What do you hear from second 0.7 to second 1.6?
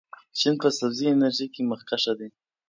سبزې انرژۍ